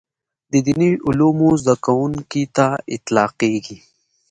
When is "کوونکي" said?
1.85-2.43